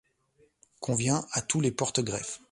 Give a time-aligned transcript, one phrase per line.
[0.79, 2.39] Convient à tous les porte-greffes.